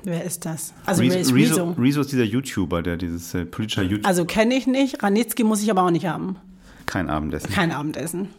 [0.04, 0.74] Wer ist das?
[0.86, 1.76] Also Rezo, ist Rezo?
[1.78, 4.08] Rezo ist dieser YouTuber, der dieses äh, politische YouTuber.
[4.08, 5.02] Also kenne ich nicht.
[5.02, 6.38] Ranitzky muss ich aber auch nicht haben.
[6.86, 7.50] Kein Abendessen.
[7.52, 8.30] Kein Abendessen.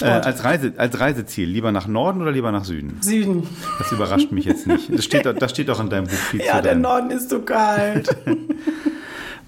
[0.00, 2.98] Äh, als, Reise, als Reiseziel, lieber nach Norden oder lieber nach Süden?
[3.00, 3.46] Süden.
[3.78, 4.92] Das überrascht mich jetzt nicht.
[4.92, 8.14] Das steht, das steht auch in deinem Buch viel Ja, der Norden ist so kalt.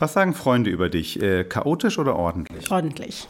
[0.00, 1.20] Was sagen Freunde über dich?
[1.22, 2.70] Äh, chaotisch oder ordentlich?
[2.70, 3.28] Ordentlich.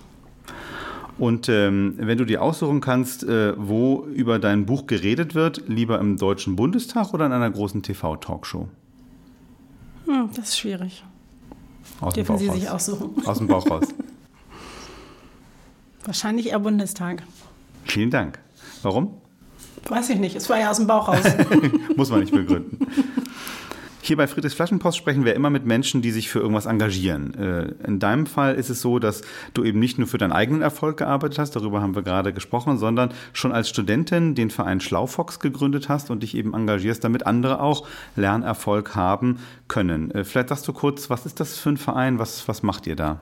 [1.19, 5.99] Und ähm, wenn du dir aussuchen kannst, äh, wo über dein Buch geredet wird, lieber
[5.99, 8.69] im Deutschen Bundestag oder in einer großen TV-Talkshow?
[10.07, 11.05] Hm, das ist schwierig.
[12.01, 12.57] Aus Dürfen Sie raus.
[12.57, 13.27] sich aussuchen.
[13.27, 13.89] Aus dem Bauch raus.
[16.05, 17.25] Wahrscheinlich eher Bundestag.
[17.85, 18.39] Vielen Dank.
[18.83, 19.15] Warum?
[19.89, 20.37] Weiß ich nicht.
[20.37, 21.25] Es war ja aus dem Bauch raus.
[21.97, 22.79] Muss man nicht begründen.
[24.11, 27.33] Hier bei Friedrichs Flaschenpost sprechen wir immer mit Menschen, die sich für irgendwas engagieren.
[27.35, 29.23] Äh, in deinem Fall ist es so, dass
[29.55, 32.77] du eben nicht nur für deinen eigenen Erfolg gearbeitet hast, darüber haben wir gerade gesprochen,
[32.77, 37.61] sondern schon als Studentin den Verein Schlaufox gegründet hast und dich eben engagierst, damit andere
[37.61, 40.11] auch Lernerfolg haben können.
[40.11, 42.19] Äh, vielleicht sagst du kurz, was ist das für ein Verein?
[42.19, 43.21] Was, was macht ihr da?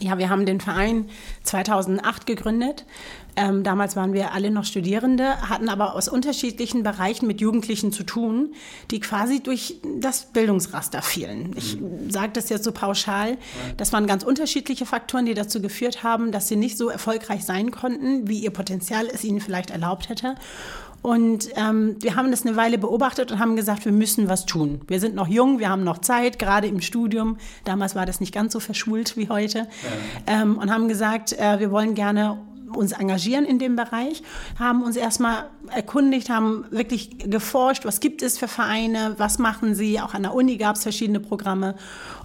[0.00, 1.08] Ja, wir haben den Verein
[1.44, 2.86] 2008 gegründet.
[3.36, 8.02] Ähm, damals waren wir alle noch Studierende, hatten aber aus unterschiedlichen Bereichen mit Jugendlichen zu
[8.02, 8.54] tun,
[8.90, 11.54] die quasi durch das Bildungsraster fielen.
[11.56, 12.10] Ich mhm.
[12.10, 13.36] sage das jetzt so pauschal.
[13.76, 17.70] Das waren ganz unterschiedliche Faktoren, die dazu geführt haben, dass sie nicht so erfolgreich sein
[17.70, 20.34] konnten, wie ihr Potenzial es ihnen vielleicht erlaubt hätte.
[21.02, 24.82] Und ähm, wir haben das eine Weile beobachtet und haben gesagt, wir müssen was tun.
[24.86, 27.38] Wir sind noch jung, wir haben noch Zeit, gerade im Studium.
[27.64, 29.66] Damals war das nicht ganz so verschult wie heute.
[30.26, 32.38] Ähm, und haben gesagt, äh, wir wollen gerne
[32.76, 34.22] uns engagieren in dem Bereich,
[34.58, 40.00] haben uns erstmal erkundigt, haben wirklich geforscht, was gibt es für Vereine, was machen sie.
[40.00, 41.74] Auch an der Uni gab es verschiedene Programme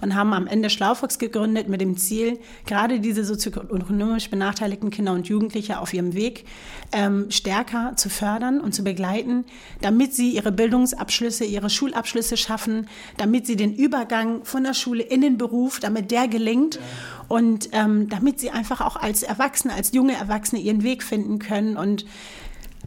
[0.00, 5.28] und haben am Ende Schlaufox gegründet mit dem Ziel, gerade diese sozioökonomisch benachteiligten Kinder und
[5.28, 6.44] Jugendliche auf ihrem Weg
[6.92, 9.44] ähm, stärker zu fördern und zu begleiten,
[9.80, 15.20] damit sie ihre Bildungsabschlüsse, ihre Schulabschlüsse schaffen, damit sie den Übergang von der Schule in
[15.20, 16.76] den Beruf, damit der gelingt.
[16.76, 16.80] Ja
[17.28, 21.76] und ähm, damit sie einfach auch als Erwachsene, als junge Erwachsene ihren Weg finden können
[21.76, 22.06] und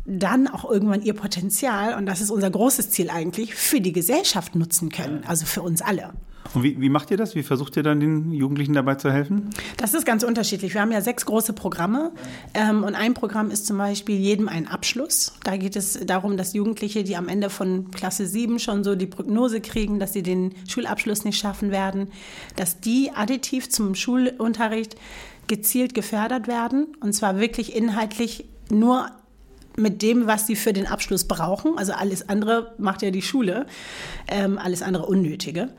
[0.06, 4.56] dann auch irgendwann ihr Potenzial, und das ist unser großes Ziel eigentlich, für die Gesellschaft
[4.56, 6.13] nutzen können, also für uns alle.
[6.54, 7.36] Und wie, wie, macht ihr das?
[7.36, 9.52] Wie versucht ihr dann den Jugendlichen dabei zu helfen?
[9.78, 10.73] Das ist ganz unterschiedlich.
[10.73, 12.12] Wir haben ja sechs große Programme.
[12.54, 15.34] Ähm, und ein Programm ist zum Beispiel jedem ein Abschluss.
[15.43, 19.06] Da geht es darum, dass Jugendliche, die am Ende von Klasse 7 schon so die
[19.06, 22.08] Prognose kriegen, dass sie den Schulabschluss nicht schaffen werden,
[22.56, 24.95] dass die additiv zum Schulunterricht
[25.47, 26.88] gezielt gefördert werden.
[26.99, 29.10] Und zwar wirklich inhaltlich nur
[29.80, 31.78] mit dem, was sie für den Abschluss brauchen.
[31.78, 33.65] Also alles andere macht ja die Schule,
[34.28, 35.69] ähm, alles andere Unnötige.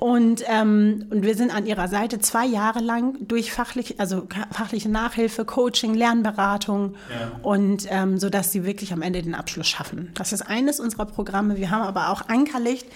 [0.00, 4.88] Und, ähm, und wir sind an ihrer Seite zwei Jahre lang durch fachlich, also fachliche
[4.88, 7.32] Nachhilfe, Coaching, Lernberatung ja.
[7.42, 10.10] und ähm, so dass sie wirklich am Ende den Abschluss schaffen.
[10.14, 11.58] Das ist eines unserer Programme.
[11.58, 12.86] Wir haben aber auch Ankerlicht,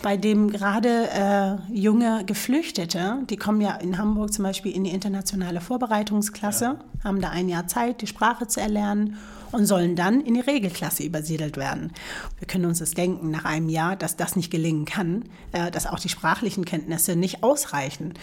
[0.00, 4.90] bei dem gerade äh, junge Geflüchtete, die kommen ja in Hamburg zum Beispiel in die
[4.90, 6.78] internationale Vorbereitungsklasse, ja.
[7.02, 9.16] haben da ein Jahr Zeit, die Sprache zu erlernen
[9.54, 11.92] und sollen dann in die Regelklasse übersiedelt werden.
[12.38, 15.86] Wir können uns das denken nach einem Jahr, dass das nicht gelingen kann, äh, dass
[15.86, 18.14] auch die sprachlichen Kenntnisse nicht ausreichen.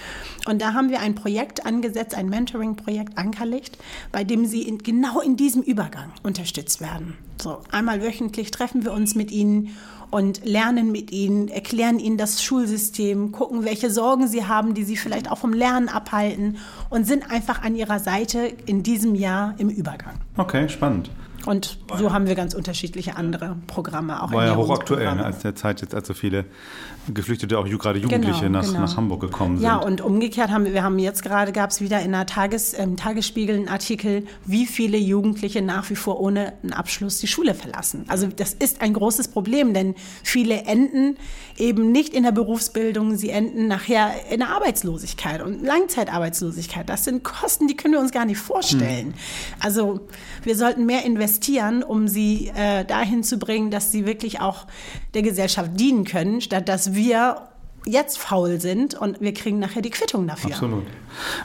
[0.45, 3.77] Und da haben wir ein Projekt angesetzt, ein Mentoring-Projekt Ankerlicht,
[4.11, 7.17] bei dem sie in, genau in diesem Übergang unterstützt werden.
[7.41, 9.75] So einmal wöchentlich treffen wir uns mit ihnen
[10.11, 14.97] und lernen mit ihnen, erklären ihnen das Schulsystem, gucken, welche Sorgen sie haben, die sie
[14.97, 16.57] vielleicht auch vom Lernen abhalten
[16.89, 20.15] und sind einfach an ihrer Seite in diesem Jahr im Übergang.
[20.37, 21.09] Okay, spannend.
[21.45, 24.31] Und so haben wir ganz unterschiedliche andere Programme auch.
[24.31, 26.45] War ja hochaktuell, ne, als der Zeit jetzt, als so viele
[27.11, 28.81] Geflüchtete, auch gerade Jugendliche genau, nach, genau.
[28.81, 29.65] nach Hamburg gekommen sind.
[29.65, 32.77] Ja, und umgekehrt haben wir, wir haben jetzt gerade, gab es wieder in der Tages,
[32.77, 37.55] ähm, Tagesspiegel einen Artikel, wie viele Jugendliche nach wie vor ohne einen Abschluss die Schule
[37.55, 38.05] verlassen.
[38.07, 41.17] Also das ist ein großes Problem, denn viele enden
[41.57, 46.87] eben nicht in der Berufsbildung, sie enden nachher in der Arbeitslosigkeit und Langzeitarbeitslosigkeit.
[46.87, 49.07] Das sind Kosten, die können wir uns gar nicht vorstellen.
[49.07, 49.13] Hm.
[49.59, 50.01] Also
[50.43, 51.30] wir sollten mehr investieren,
[51.83, 54.67] um sie äh, dahin zu bringen, dass sie wirklich auch
[55.13, 57.47] der Gesellschaft dienen können, statt dass wir
[57.85, 60.51] jetzt faul sind und wir kriegen nachher die Quittung dafür.
[60.51, 60.85] Absolut.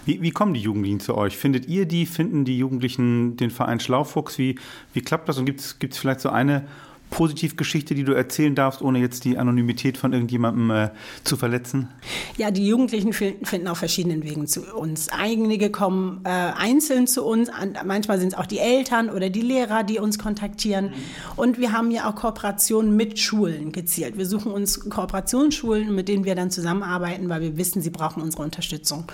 [0.05, 1.37] Wie, wie kommen die Jugendlichen zu euch?
[1.37, 4.39] Findet ihr die, finden die Jugendlichen den Verein Schlaufuchs?
[4.39, 4.59] Wie,
[4.93, 6.67] wie klappt das und gibt es vielleicht so eine
[7.11, 10.91] Positivgeschichte, die du erzählen darfst, ohne jetzt die Anonymität von irgendjemandem äh,
[11.25, 11.89] zu verletzen?
[12.37, 15.09] Ja, die Jugendlichen finden auf verschiedenen Wegen zu uns.
[15.09, 17.49] Einige kommen äh, einzeln zu uns,
[17.85, 20.93] manchmal sind es auch die Eltern oder die Lehrer, die uns kontaktieren.
[21.37, 24.19] Und wir haben ja auch Kooperationen mit Schulen gezielt.
[24.19, 28.43] Wir suchen uns Kooperationsschulen, mit denen wir dann zusammenarbeiten, weil wir wissen, sie brauchen unsere
[28.43, 29.05] Unterstützung.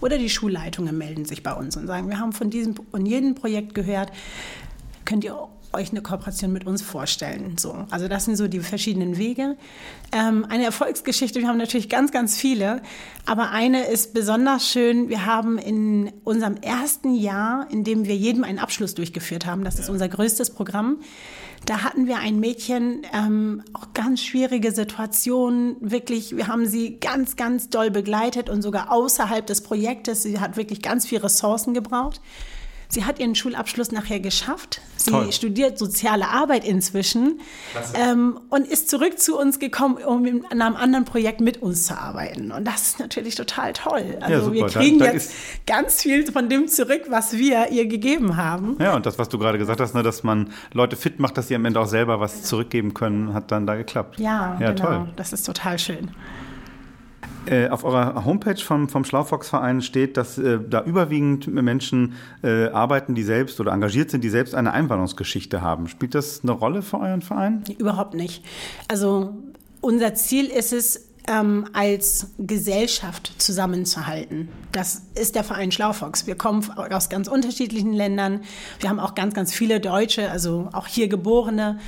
[0.00, 3.34] Oder die Schulleitungen melden sich bei uns und sagen, wir haben von diesem und jedem
[3.34, 4.10] Projekt gehört.
[5.04, 5.36] Könnt ihr
[5.74, 7.56] euch eine Kooperation mit uns vorstellen.
[7.58, 9.56] So, also das sind so die verschiedenen Wege.
[10.12, 12.82] Ähm, eine Erfolgsgeschichte, wir haben natürlich ganz, ganz viele,
[13.26, 15.08] aber eine ist besonders schön.
[15.08, 19.78] Wir haben in unserem ersten Jahr, in dem wir jedem einen Abschluss durchgeführt haben, das
[19.78, 20.98] ist unser größtes Programm,
[21.66, 27.36] da hatten wir ein Mädchen, ähm, auch ganz schwierige Situationen, wirklich, wir haben sie ganz,
[27.36, 30.24] ganz doll begleitet und sogar außerhalb des Projektes.
[30.24, 32.20] Sie hat wirklich ganz viele Ressourcen gebraucht.
[32.92, 34.82] Sie hat ihren Schulabschluss nachher geschafft.
[34.96, 35.32] Sie Toll.
[35.32, 37.40] studiert soziale Arbeit inzwischen
[37.94, 41.98] ähm, und ist zurück zu uns gekommen, um in einem anderen Projekt mit uns zu
[41.98, 42.52] arbeiten.
[42.52, 44.18] Und das ist natürlich total toll.
[44.20, 45.32] Also ja, wir kriegen da, da jetzt
[45.66, 48.76] ganz viel von dem zurück, was wir ihr gegeben haben.
[48.78, 51.48] Ja, und das, was du gerade gesagt hast, ne, dass man Leute fit macht, dass
[51.48, 54.20] sie am Ende auch selber was zurückgeben können, hat dann da geklappt.
[54.20, 54.84] Ja, ja genau.
[54.84, 55.08] Toll.
[55.16, 56.10] Das ist total schön.
[57.46, 62.14] Äh, auf eurer Homepage vom, vom Schlaufox-Verein steht, dass äh, da überwiegend Menschen
[62.44, 65.88] äh, arbeiten, die selbst oder engagiert sind, die selbst eine Einwanderungsgeschichte haben.
[65.88, 67.64] Spielt das eine Rolle für euren Verein?
[67.78, 68.44] Überhaupt nicht.
[68.86, 69.34] Also
[69.80, 74.48] unser Ziel ist es, ähm, als Gesellschaft zusammenzuhalten.
[74.72, 76.26] Das ist der Verein Schlaufox.
[76.26, 78.40] Wir kommen aus ganz unterschiedlichen Ländern.
[78.80, 81.78] Wir haben auch ganz, ganz viele Deutsche, also auch hier Geborene,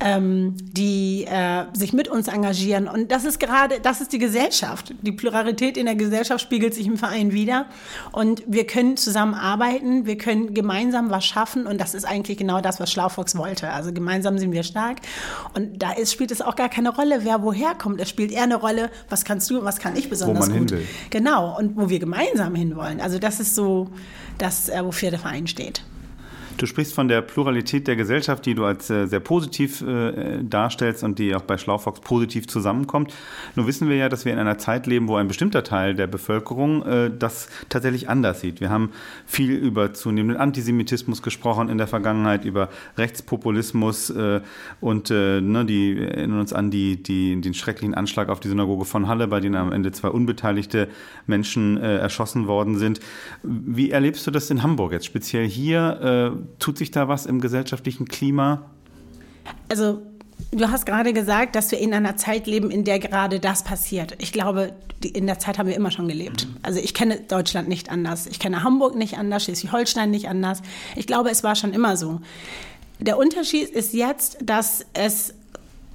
[0.00, 2.86] ähm, die äh, sich mit uns engagieren.
[2.86, 4.94] Und das ist gerade, das ist die Gesellschaft.
[5.02, 7.66] Die Pluralität in der Gesellschaft spiegelt sich im Verein wieder.
[8.12, 11.66] Und wir können zusammenarbeiten, wir können gemeinsam was schaffen.
[11.66, 13.70] Und das ist eigentlich genau das, was Schlaufox wollte.
[13.70, 14.98] Also gemeinsam sind wir stark.
[15.54, 18.00] Und da ist, spielt es auch gar keine Rolle, wer woher kommt.
[18.00, 20.60] Es spielt eher eine Rolle, was kannst du und was kann ich besonders wo man
[20.60, 20.70] gut.
[20.70, 20.86] Hin will.
[21.10, 21.58] Genau.
[21.58, 23.00] Und wo wir gemeinsam hinwollen.
[23.00, 23.88] Also das ist so
[24.38, 25.82] das, äh, wofür der Verein steht.
[26.58, 31.04] Du sprichst von der Pluralität der Gesellschaft, die du als äh, sehr positiv äh, darstellst
[31.04, 33.14] und die auch bei Schlaufox positiv zusammenkommt.
[33.54, 36.08] Nun wissen wir ja, dass wir in einer Zeit leben, wo ein bestimmter Teil der
[36.08, 38.60] Bevölkerung äh, das tatsächlich anders sieht.
[38.60, 38.90] Wir haben
[39.24, 44.40] viel über zunehmenden Antisemitismus gesprochen in der Vergangenheit, über Rechtspopulismus äh,
[44.80, 48.84] und äh, ne, die erinnern uns an die, die, den schrecklichen Anschlag auf die Synagoge
[48.84, 50.88] von Halle, bei denen am Ende zwei unbeteiligte
[51.28, 52.98] Menschen äh, erschossen worden sind.
[53.44, 56.47] Wie erlebst du das in Hamburg jetzt speziell hier?
[56.58, 58.70] Tut sich da was im gesellschaftlichen Klima?
[59.68, 60.02] Also
[60.50, 64.14] Du hast gerade gesagt, dass wir in einer Zeit leben, in der gerade das passiert.
[64.18, 66.48] Ich glaube, in der Zeit haben wir immer schon gelebt.
[66.62, 68.26] Also ich kenne Deutschland nicht anders.
[68.26, 70.62] Ich kenne Hamburg nicht anders, Schleswig-Holstein nicht anders.
[70.96, 72.20] Ich glaube, es war schon immer so.
[72.98, 75.34] Der Unterschied ist jetzt, dass es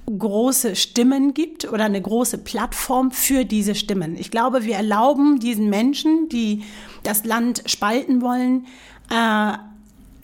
[0.06, 4.16] große Stimmen gibt oder eine große Plattform für diese Stimmen.
[4.16, 6.62] Ich glaube, wir erlauben diesen Menschen, die
[7.02, 8.66] das Land spalten wollen,
[9.10, 9.54] äh,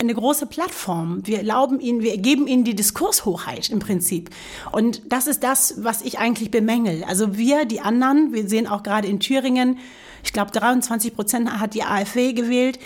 [0.00, 1.26] eine große Plattform.
[1.26, 4.30] Wir erlauben ihnen, wir geben ihnen die Diskurshochheit im Prinzip.
[4.72, 7.04] Und das ist das, was ich eigentlich bemängel.
[7.04, 9.78] Also wir, die anderen, wir sehen auch gerade in Thüringen,
[10.22, 12.78] ich glaube 23 Prozent hat die AfW gewählt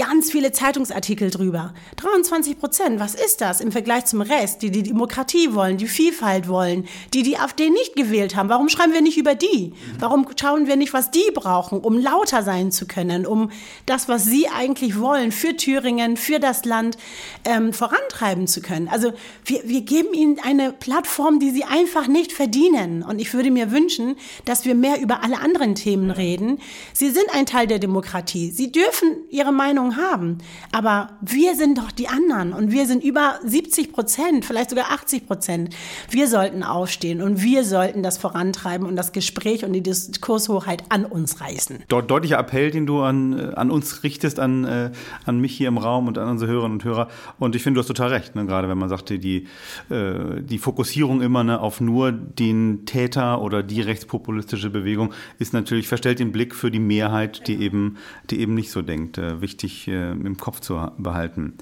[0.00, 1.74] ganz viele Zeitungsartikel drüber.
[1.96, 6.48] 23 Prozent, was ist das im Vergleich zum Rest, die die Demokratie wollen, die Vielfalt
[6.48, 8.48] wollen, die die AfD nicht gewählt haben?
[8.48, 9.74] Warum schreiben wir nicht über die?
[9.98, 13.50] Warum schauen wir nicht, was die brauchen, um lauter sein zu können, um
[13.84, 16.96] das, was sie eigentlich wollen, für Thüringen, für das Land
[17.44, 18.88] ähm, vorantreiben zu können?
[18.88, 19.12] Also
[19.44, 23.02] wir, wir geben ihnen eine Plattform, die sie einfach nicht verdienen.
[23.02, 26.58] Und ich würde mir wünschen, dass wir mehr über alle anderen Themen reden.
[26.94, 28.50] Sie sind ein Teil der Demokratie.
[28.50, 30.38] Sie dürfen ihre Meinung Meinung haben.
[30.72, 35.26] Aber wir sind doch die anderen und wir sind über 70 Prozent, vielleicht sogar 80
[35.26, 35.74] Prozent.
[36.08, 41.04] Wir sollten aufstehen und wir sollten das vorantreiben und das Gespräch und die Diskurshochheit an
[41.04, 41.84] uns reißen.
[41.88, 44.90] Dort deutlicher Appell, den du an, äh, an uns richtest, an, äh,
[45.24, 47.08] an mich hier im Raum und an unsere Hörerinnen und Hörer.
[47.38, 48.46] Und ich finde, du hast total recht, ne?
[48.46, 49.46] gerade wenn man sagte, die,
[49.90, 55.88] äh, die Fokussierung immer ne, auf nur den Täter oder die rechtspopulistische Bewegung ist natürlich,
[55.88, 57.96] verstellt den Blick für die Mehrheit, die eben,
[58.30, 59.18] die eben nicht so denkt.
[59.18, 61.54] Äh, wichtig wichtig äh, im Kopf zu behalten.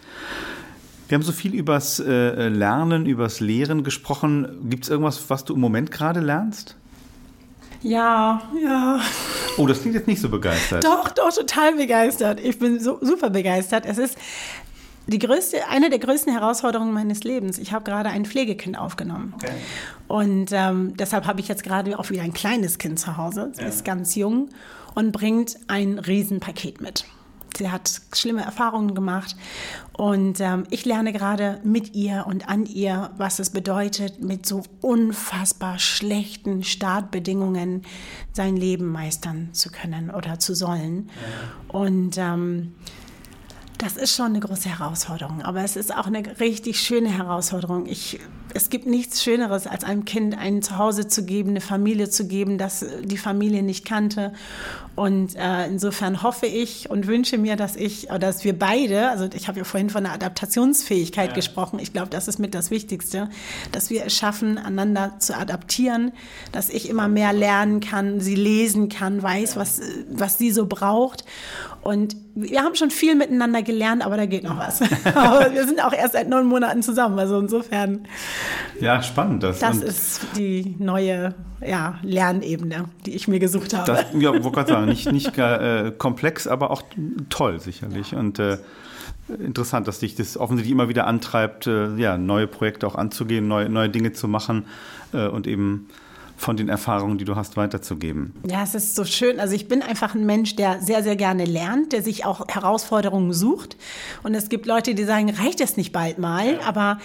[1.09, 4.69] Wir haben so viel übers äh, Lernen, übers Lehren gesprochen.
[4.69, 6.77] Gibt es irgendwas, was du im Moment gerade lernst?
[7.81, 9.01] Ja, ja.
[9.57, 10.85] Oh, das klingt jetzt nicht so begeistert.
[10.85, 12.41] Doch, doch, total begeistert.
[12.41, 13.87] Ich bin so super begeistert.
[13.87, 14.19] Es ist
[15.07, 17.59] die größte, eine der größten Herausforderungen meines Lebens.
[17.59, 19.33] Ich habe gerade ein Pflegekind aufgenommen.
[19.37, 19.53] Okay.
[20.09, 23.53] Und ähm, deshalb habe ich jetzt gerade auch wieder ein kleines Kind zu Hause.
[23.55, 23.69] Sie ja.
[23.69, 24.51] ist ganz jung
[24.95, 27.07] und bringt ein Riesenpaket mit.
[27.59, 29.37] Sie hat schlimme Erfahrungen gemacht
[29.93, 34.63] und ähm, ich lerne gerade mit ihr und an ihr, was es bedeutet, mit so
[34.81, 37.83] unfassbar schlechten Startbedingungen
[38.33, 41.11] sein Leben meistern zu können oder zu sollen.
[41.71, 41.81] Ja.
[41.81, 42.75] Und ähm,
[43.79, 47.87] das ist schon eine große Herausforderung, aber es ist auch eine richtig schöne Herausforderung.
[47.87, 48.21] Ich,
[48.55, 52.59] es gibt nichts Schöneres, als einem Kind ein Zuhause zu geben, eine Familie zu geben,
[52.59, 54.33] das die Familie nicht kannte.
[54.99, 59.47] Und äh, insofern hoffe ich und wünsche mir, dass ich, dass wir beide, also ich
[59.47, 61.35] habe ja vorhin von der Adaptationsfähigkeit ja.
[61.37, 63.29] gesprochen, ich glaube, das ist mit das Wichtigste,
[63.71, 66.11] dass wir es schaffen, einander zu adaptieren,
[66.51, 69.61] dass ich immer mehr lernen kann, sie lesen kann, weiß, ja.
[69.61, 69.81] was,
[70.11, 71.25] was sie so braucht.
[71.81, 74.81] Und wir haben schon viel miteinander gelernt, aber da geht noch was.
[75.55, 78.07] wir sind auch erst seit neun Monaten zusammen, also insofern.
[78.81, 79.43] Ja, spannend.
[79.43, 81.35] Das, das ist die neue
[81.67, 83.87] ja, Lernebene, die ich mir gesucht habe.
[83.87, 86.83] Das, ja, wollte gerade sagen, nicht, nicht äh, komplex, aber auch
[87.29, 88.13] toll sicherlich.
[88.13, 88.19] Ja.
[88.19, 88.59] Und äh,
[89.29, 93.69] interessant, dass dich das offensichtlich immer wieder antreibt, äh, ja, neue Projekte auch anzugehen, neue,
[93.69, 94.67] neue Dinge zu machen
[95.13, 95.89] äh, und eben
[96.37, 98.33] von den Erfahrungen, die du hast, weiterzugeben.
[98.47, 99.41] Ja, es ist so schön.
[99.41, 103.33] Also ich bin einfach ein Mensch, der sehr, sehr gerne lernt, der sich auch Herausforderungen
[103.33, 103.77] sucht.
[104.23, 106.61] Und es gibt Leute, die sagen, reicht es nicht bald mal?
[106.65, 106.99] Aber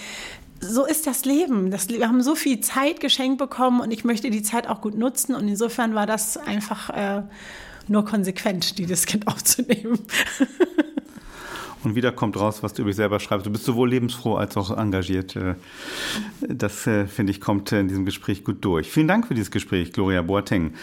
[0.64, 1.72] so ist das Leben.
[1.72, 4.98] Das, wir haben so viel Zeit geschenkt bekommen und ich möchte die Zeit auch gut
[4.98, 5.36] nutzen.
[5.36, 7.24] Und insofern war das einfach äh,
[7.88, 10.00] nur konsequent, dieses Kind aufzunehmen.
[11.84, 13.46] Und wieder kommt raus, was du über dich selber schreibst.
[13.46, 15.36] Du bist sowohl lebensfroh als auch engagiert.
[15.36, 15.56] Äh,
[16.40, 18.90] das, äh, finde ich, kommt in diesem Gespräch gut durch.
[18.90, 20.74] Vielen Dank für dieses Gespräch, Gloria Boateng.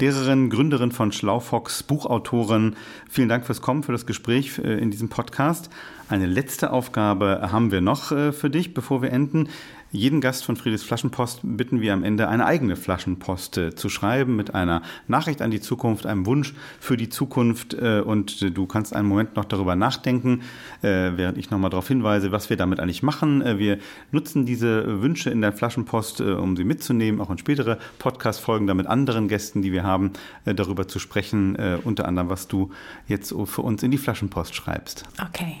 [0.00, 2.74] Lehrerin, Gründerin von Schlaufox, Buchautorin.
[3.08, 5.68] Vielen Dank fürs Kommen, für das Gespräch äh, in diesem Podcast.
[6.08, 9.48] Eine letzte Aufgabe haben wir noch für dich, bevor wir enden.
[9.92, 14.34] Jeden Gast von Friedrichs Flaschenpost bitten wir am Ende eine eigene Flaschenpost äh, zu schreiben
[14.34, 18.66] mit einer Nachricht an die Zukunft, einem Wunsch für die Zukunft äh, und äh, du
[18.66, 20.42] kannst einen Moment noch darüber nachdenken,
[20.82, 23.42] äh, während ich nochmal darauf hinweise, was wir damit eigentlich machen.
[23.42, 23.78] Äh, wir
[24.10, 28.74] nutzen diese Wünsche in der Flaschenpost, äh, um sie mitzunehmen, auch in spätere Podcast-Folgen, da
[28.74, 30.12] mit anderen Gästen, die wir haben,
[30.44, 32.70] darüber zu sprechen, unter anderem, was du
[33.08, 35.04] jetzt für uns in die Flaschenpost schreibst.
[35.20, 35.56] Okay.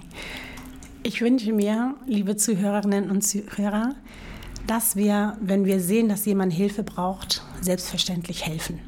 [1.08, 3.94] Ich wünsche mir, liebe Zuhörerinnen und Zuhörer,
[4.66, 8.80] dass wir, wenn wir sehen, dass jemand Hilfe braucht, selbstverständlich helfen.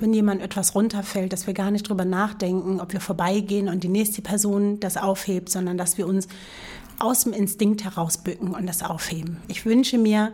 [0.00, 3.90] Wenn jemand etwas runterfällt, dass wir gar nicht drüber nachdenken, ob wir vorbeigehen und die
[3.90, 6.26] nächste Person das aufhebt, sondern dass wir uns
[6.98, 9.36] aus dem Instinkt herausbücken und das aufheben.
[9.48, 10.32] Ich wünsche mir,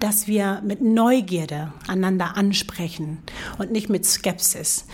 [0.00, 3.22] dass wir mit Neugierde einander ansprechen
[3.56, 4.84] und nicht mit Skepsis.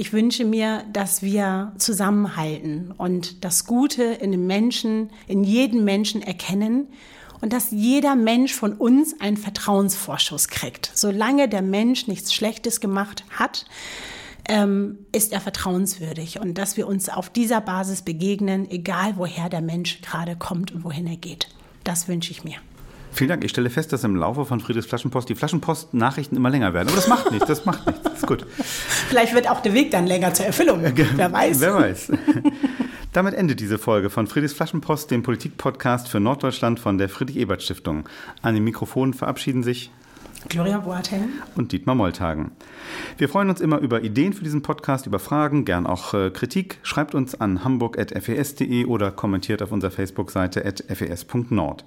[0.00, 6.22] Ich wünsche mir, dass wir zusammenhalten und das Gute in dem Menschen, in jedem Menschen
[6.22, 6.86] erkennen
[7.42, 10.90] und dass jeder Mensch von uns einen Vertrauensvorschuss kriegt.
[10.94, 13.66] Solange der Mensch nichts Schlechtes gemacht hat,
[14.48, 19.60] ähm, ist er vertrauenswürdig und dass wir uns auf dieser Basis begegnen, egal woher der
[19.60, 21.48] Mensch gerade kommt und wohin er geht.
[21.84, 22.56] Das wünsche ich mir.
[23.12, 23.44] Vielen Dank.
[23.44, 26.88] Ich stelle fest, dass im Laufe von Friedrichs Flaschenpost die Flaschenpost-Nachrichten immer länger werden.
[26.88, 28.02] Aber das macht nichts, das macht nichts.
[28.02, 28.46] Das ist gut.
[29.08, 30.80] Vielleicht wird auch der Weg dann länger zur Erfüllung.
[30.82, 31.60] Wer weiß.
[31.60, 32.12] Wer weiß.
[33.12, 38.08] Damit endet diese Folge von Friedrichs Flaschenpost, dem Politikpodcast für Norddeutschland von der Friedrich-Ebert-Stiftung.
[38.40, 39.90] An den Mikrofonen verabschieden sich
[40.48, 42.52] Gloria Boateng und Dietmar Molltagen.
[43.18, 46.78] Wir freuen uns immer über Ideen für diesen Podcast, über Fragen, gern auch äh, Kritik.
[46.82, 51.84] Schreibt uns an hamburg.fes.de oder kommentiert auf unserer Facebook-Seite at fes.nord.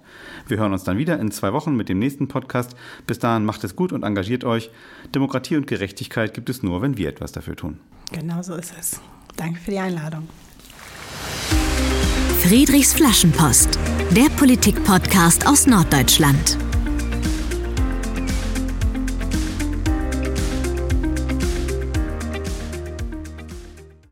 [0.48, 2.76] Wir hören uns dann wieder in zwei Wochen mit dem nächsten Podcast.
[3.08, 4.70] Bis dahin macht es gut und engagiert euch.
[5.16, 7.80] Demokratie und Gerechtigkeit gibt es nur, wenn wir etwas dafür tun.
[8.12, 9.02] Genau so ist es.
[9.36, 10.30] Danke für die Einladung.
[12.44, 13.80] Friedrichs Flaschenpost,
[14.12, 16.58] der Politik-Podcast aus Norddeutschland.